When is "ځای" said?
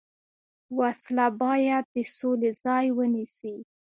2.63-2.85